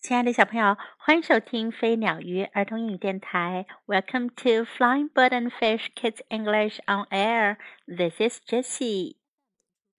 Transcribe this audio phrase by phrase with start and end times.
[0.00, 3.66] 亲爱的小朋友，欢迎收听飞鸟鱼儿童英语电台。
[3.86, 7.56] Welcome to Flying Bird and Fish Kids English on Air.
[7.86, 9.16] This is Jessie.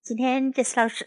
[0.01, 1.05] 今天 Jessie 老师，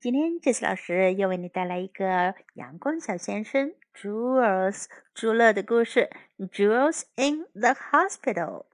[0.00, 6.08] 今天 Jessie 老师又为你带来一个阳光小先生 Jules 朱乐的故事。
[6.38, 8.66] Jules in the hospital.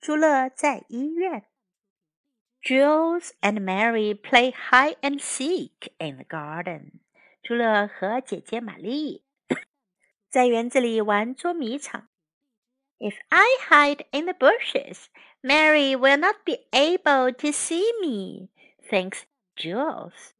[0.00, 1.44] 朱乐在医院。
[2.62, 7.00] Jules and Mary play hide and seek in the garden.
[7.43, 9.23] 朱乐和姐姐玛丽
[10.29, 12.09] 在园子里玩捉迷藏。
[12.97, 15.05] If I hide in the bushes,
[15.41, 18.49] Mary will not be able to see me.
[18.89, 19.23] Thinks
[19.55, 20.31] Jules.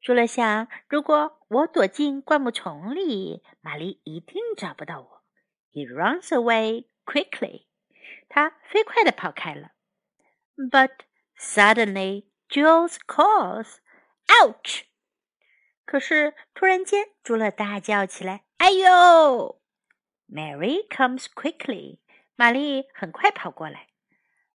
[0.00, 5.22] 朱乐想，如果我躲进灌木丛里，玛丽一定找不到我。
[5.72, 7.66] He runs away quickly.
[8.28, 9.72] 他飞快地跑开了。
[10.56, 10.90] But
[11.38, 13.78] suddenly Jules calls,
[14.28, 14.84] "Ouch!"
[15.85, 19.61] 可是突然间，朱乐大叫起来：“哎呦
[20.27, 21.99] ！”Mary comes quickly，
[22.35, 23.87] 玛丽很快跑过来。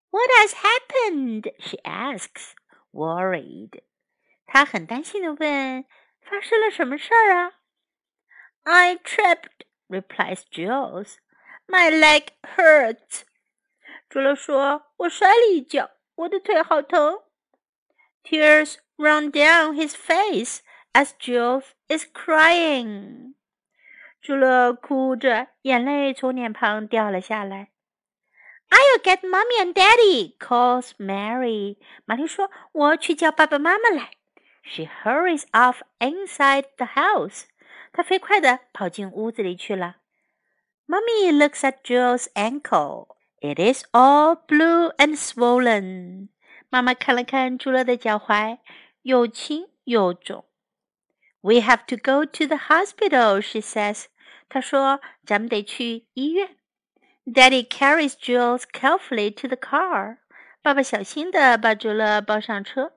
[0.09, 2.51] “What has happened?” she asks,
[2.91, 3.81] worried.
[4.45, 5.85] 她很担心的问
[6.21, 7.53] ：“发生了什么事儿啊
[8.63, 11.15] ？”“I tripped,” replies Jules.
[11.65, 13.21] “My leg hurts.”
[14.09, 17.23] 朱乐说：“我摔了一跤，我的腿好疼。”
[18.23, 20.59] Tears run down his face
[20.92, 23.34] as Jules is crying.
[24.20, 27.68] 朱乐哭着，眼泪从脸庞掉了下来。
[28.68, 31.76] I'll get mommy and daddy, calls Mary.
[32.04, 34.10] 玛丽说：“我去叫爸爸妈妈来。”
[34.64, 37.44] She hurries off inside the house.
[37.92, 39.98] 她飞快地跑进屋子里去了。
[40.88, 43.16] Mommy looks at Jules' ankle.
[43.40, 46.30] It is all blue and swollen.
[46.68, 48.58] 妈妈看了看朱乐的脚踝，
[49.02, 50.44] 又青又肿。
[51.42, 54.08] we have to go to the hospital, she says.
[54.48, 56.56] 她说：“咱们得去医院。”
[57.24, 60.18] Daddy carries Jules carefully to the car.
[60.62, 62.92] 爸爸小心地把朱乐抱上车。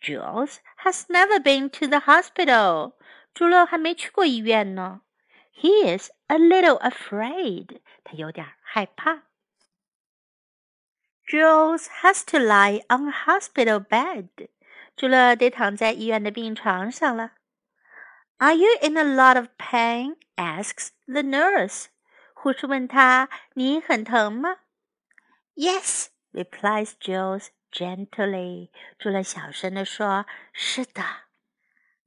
[0.00, 2.94] Jules has never been to the hospital.
[3.34, 5.02] 朱乐还没去过医院呢。
[5.54, 7.80] He is a little afraid.
[8.04, 9.22] 他有点害怕。
[11.26, 14.48] Jules has to lie on a hospital bed.
[14.96, 17.32] 朱乐得躺在医院的病床上了。
[18.40, 20.16] are you in a lot of pain?
[20.36, 21.86] asks the nurse.
[22.34, 24.58] 护士问他：“你很疼吗？”
[25.54, 28.70] Yes, replies Jules gently.
[28.98, 31.02] 朱乐小声地说：“是的。”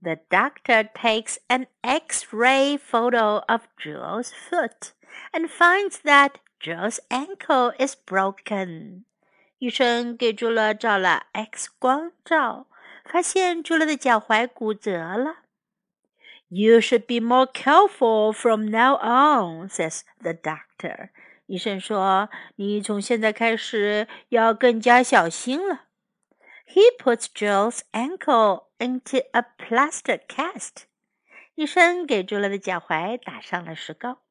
[0.01, 4.93] The doctor takes an X-ray photo of Jules' foot
[5.33, 9.03] and finds that Jules' ankle is broken.
[9.57, 12.67] 医生给朱乐照了 X 光照，
[13.03, 15.39] 发现朱乐的脚踝骨折了。
[16.54, 21.10] you should be more careful from now on," says the doctor.
[21.46, 25.86] 医生说：“你从现在开始要更加小心了。”
[26.66, 30.84] He puts Jules' ankle into a plaster cast.
[31.56, 34.22] 医生给 Joel 的脚踝打上了石膏。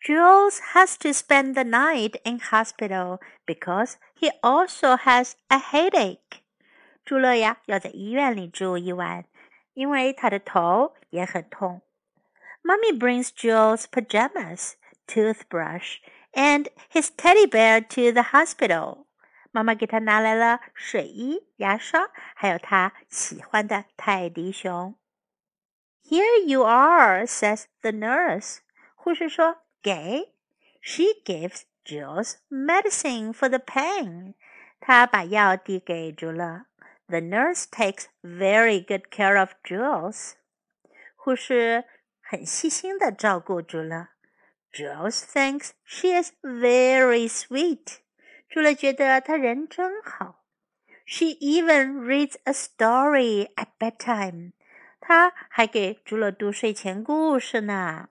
[0.00, 6.42] Jules has to spend the night in hospital because he also has a headache.
[7.04, 9.24] 朱乐呀，要在医院里住一晚，
[9.74, 11.82] 因为他的头也很痛。
[12.62, 14.72] Mommy brings Jules' pajamas,
[15.06, 15.98] toothbrush,
[16.32, 19.04] and his teddy bear to the hospital.
[19.50, 24.96] 妈妈给他拿来了水衣、牙刷，还有他喜欢的泰迪熊。
[26.02, 28.58] Here you are, says the nurse.
[28.94, 30.34] 护士说：“给。”
[30.82, 34.34] She gives Jules medicine for the pain.
[34.80, 36.66] 她把药递给朱乐。
[37.07, 40.33] the nurse takes very good care of Jules.
[41.15, 41.85] 护士
[42.21, 44.09] 很细心的照顾朱乐。
[44.71, 47.97] Jules thinks she is very sweet.
[48.47, 50.43] 朱乐觉得她人真好。
[51.05, 54.51] She even reads a story at bedtime.
[54.99, 58.09] 她还给朱乐读睡前故事呢。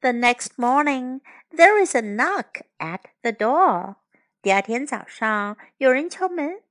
[0.00, 3.96] The next morning, there is a knock at the door.
[4.40, 6.62] 第二天早上，有人敲门。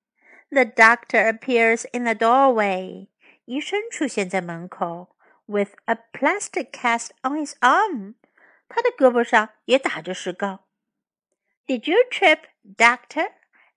[0.51, 3.09] the doctor appears in the doorway.
[3.45, 5.17] 医生出现在门口
[5.47, 8.15] ，with a plaster cast on his arm。
[8.69, 10.67] 他的胳膊上也打着石膏。
[11.67, 12.41] Did you trip,
[12.77, 13.33] doctor?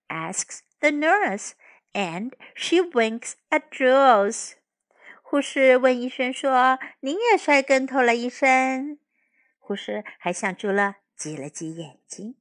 [0.08, 1.52] asks the nurse,
[1.94, 4.54] and she winks at Jules.
[5.22, 9.00] 护士问医生说：“您也摔跟头了，医生。”
[9.58, 12.36] 护士还向朱乐挤了挤眼睛。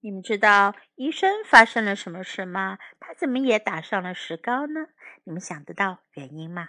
[0.00, 2.78] 你们知道医生发生了什么事吗？
[3.00, 4.86] 他怎么也打上了石膏呢？
[5.24, 6.68] 你们想得到原因吗？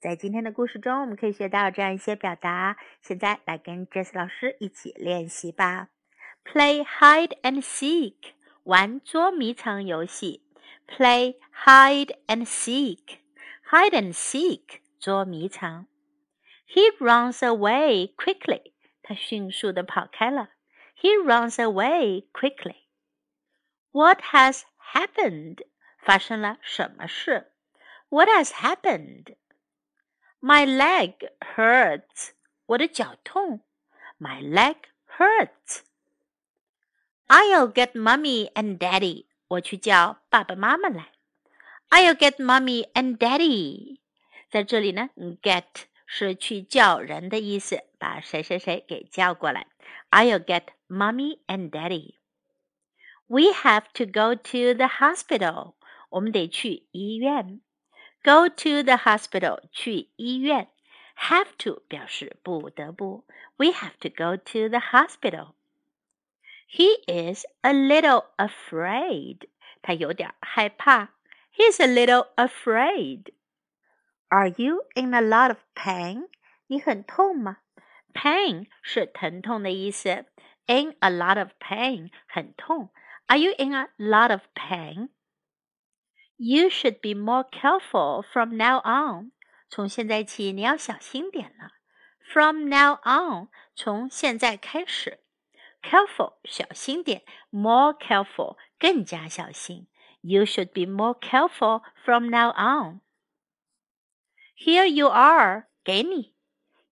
[0.00, 2.76] 在今天的故事中，我们可以学到这样一些表达。
[3.02, 5.88] 现在来跟 Jess 老师一起练习吧。
[6.44, 8.14] Play hide and seek，
[8.64, 10.42] 玩捉迷藏游戏。
[10.86, 15.86] Play hide and seek，hide and seek，捉迷藏。
[16.66, 18.72] He runs away quickly，
[19.02, 20.50] 他迅速地跑开了。
[20.97, 22.87] He runs away quickly.
[23.91, 24.63] What has
[24.93, 25.65] happened?
[25.99, 27.51] 发生了什么事？
[28.09, 29.35] What has happened?
[30.39, 32.31] My leg hurts.
[32.65, 33.61] 我的脚痛。
[34.19, 34.75] My leg
[35.17, 35.81] hurts.
[37.27, 39.25] I'll get mommy and daddy.
[39.47, 41.11] 我去叫爸爸妈妈来。
[41.89, 43.99] I'll get mommy and daddy.
[44.49, 45.09] 在这里呢，
[45.41, 45.63] get
[46.05, 49.67] 是去叫人的意思，把谁谁谁给叫过来。
[50.11, 52.19] I'll get mommy and daddy.
[53.27, 55.75] We have to go to the hospital.
[56.09, 57.61] 我们得去医院。
[58.23, 59.61] Go to the hospital.
[59.71, 60.69] 去医院。
[61.15, 63.25] Have to 表示不得不。
[63.57, 65.53] We have to go to the hospital.
[66.67, 69.47] He is a little afraid.
[69.81, 71.13] 他有点害怕。
[71.55, 73.33] He's a little afraid.
[74.29, 76.29] Are you in a lot of pain?
[76.67, 77.57] 你很痛吗？
[78.13, 80.25] Pain 是疼痛的意思。
[80.67, 82.89] In a lot of pain 很痛。
[83.27, 85.09] Are you in a lot of pain?
[86.37, 89.31] You should be more careful from now on.
[89.69, 91.71] 从现在起你要小心点了。
[92.31, 95.19] From now on 从现在开始。
[95.81, 99.87] Careful 小心点，more careful 更加小心。
[100.21, 103.01] You should be more careful from now on.
[104.55, 106.33] Here you are，给你。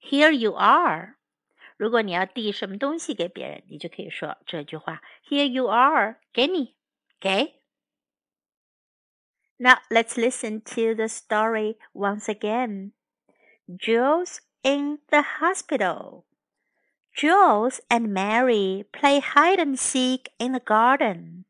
[0.01, 1.14] Here you are。
[1.77, 6.75] 如果你要递什么东西给别人，你就可以说这句话：Here you are，给你，
[7.19, 7.61] 给。
[9.57, 12.93] Now let's listen to the story once again.
[13.67, 16.25] Jules in the hospital.
[17.15, 21.45] Jules and Mary play hide and seek in the garden.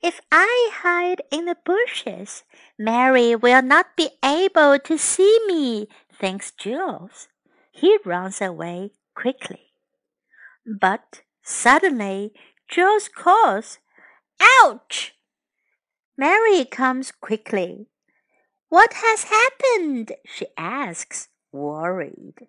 [0.00, 2.42] If I hide in the bushes,
[2.78, 5.88] Mary will not be able to see me,
[6.18, 7.28] thinks Jules.
[7.70, 9.71] He runs away quickly.
[10.65, 12.33] But suddenly,
[12.67, 13.79] Jules calls,
[14.61, 15.15] Ouch!
[16.17, 17.87] Mary comes quickly.
[18.69, 20.13] What has happened?
[20.25, 22.47] she asks, worried.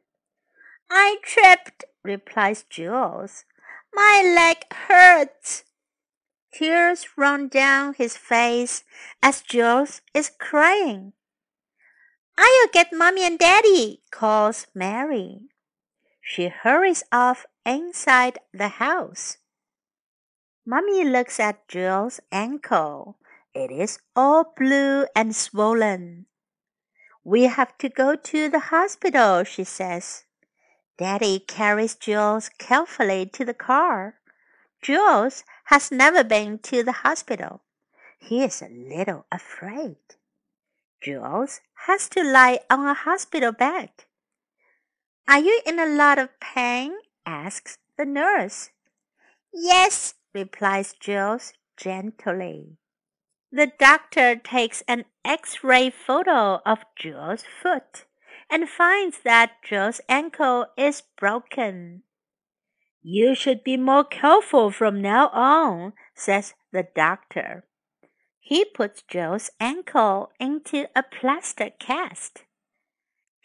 [0.90, 3.44] I tripped, replies Jules.
[3.92, 5.64] My leg hurts.
[6.52, 8.84] Tears run down his face
[9.22, 11.12] as Jules is crying.
[12.38, 15.48] I'll get mommy and daddy, calls Mary.
[16.28, 19.38] She hurries off inside the house.
[20.67, 23.17] Mummy looks at Jules' ankle.
[23.55, 26.26] It is all blue and swollen.
[27.23, 30.25] We have to go to the hospital, she says.
[30.99, 34.17] Daddy carries Jules carefully to the car.
[34.82, 37.62] Jules has never been to the hospital.
[38.19, 40.02] He is a little afraid.
[41.00, 43.90] Jules has to lie on a hospital bed.
[45.28, 46.94] Are you in a lot of pain?
[47.25, 48.70] asks the nurse.
[49.52, 52.78] Yes, replies Jules gently.
[53.50, 58.05] The doctor takes an x ray photo of Jules' foot
[58.49, 62.03] and finds that Jules' ankle is broken.
[63.03, 67.65] You should be more careful from now on, says the doctor.
[68.39, 72.44] He puts Jules' ankle into a plaster cast.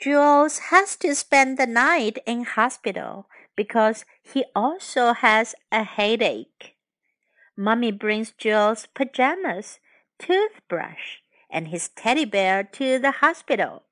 [0.01, 6.75] Jules has to spend the night in hospital because he also has a headache.
[7.55, 9.77] Mummy brings Jules pajamas,
[10.17, 11.20] toothbrush,
[11.51, 13.84] and his teddy bear to the hospital.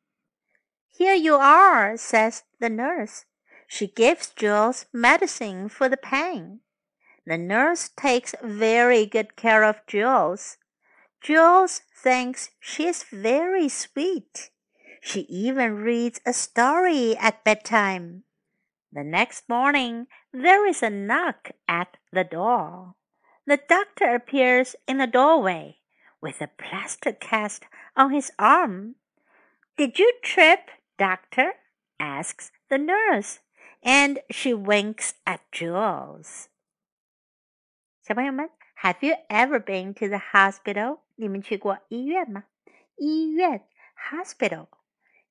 [0.87, 3.25] Here you are, says the nurse.
[3.67, 6.61] She gives Jules medicine for the pain.
[7.27, 10.57] The nurse takes very good care of Jules.
[11.21, 14.49] Jules thinks she is very sweet.
[15.00, 18.24] She even reads a story at bedtime.
[18.92, 22.94] The next morning, there is a knock at the door.
[23.46, 25.78] The doctor appears in the doorway
[26.22, 27.64] with a plaster cast
[27.96, 28.94] on his arm.
[29.76, 30.70] Did you trip?
[30.96, 31.54] Doctor?
[32.00, 33.40] asks the nurse,
[33.82, 36.48] and she winks at Jules.
[38.00, 38.48] 小朋友们，
[38.82, 41.00] Have you ever been to the hospital？
[41.16, 42.44] 你们去过医院吗？
[42.96, 43.66] 医院
[44.10, 44.68] hospital，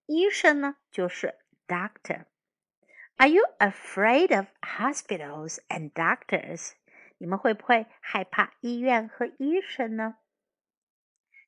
[0.07, 6.73] 医生呢就是 doctor。Are you afraid of hospitals and doctors？
[7.17, 10.17] 你们会不会害怕医院和医生呢？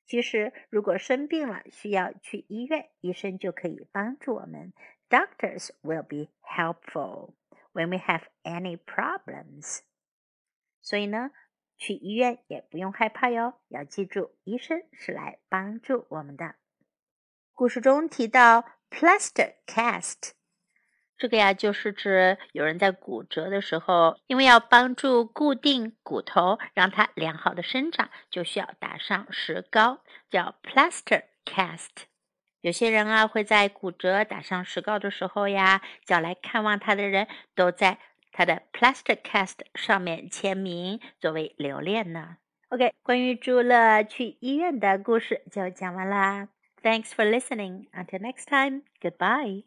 [0.06, 4.72] 其实，如果生病了需要去医院，医生就可以帮助我们。
[5.10, 7.34] Doctors will be helpful
[7.72, 9.80] when we have any problems。
[10.80, 11.32] 所以呢，
[11.76, 16.54] 去医院也不用害怕哟，要记住，医生是来帮助我们的。
[17.53, 20.31] 故事中提到 plaster cast。
[21.17, 29.99] 这个呀，就是指有人在骨折的时候，因为要帮助固定骨头，让它良好的生长，就需要打上石膏，
[30.31, 32.05] 叫 plaster cast。
[32.61, 37.99] 有些人啊，会在骨折打上石膏的时候呀，叫来看望他的人都在
[38.31, 42.37] 他的 plaster cast 上面签名，作为留念呢。
[42.69, 46.47] OK，关于朱乐去医院的故事就讲完啦。
[46.83, 47.87] Thanks for listening.
[47.93, 49.63] Until next time, goodbye.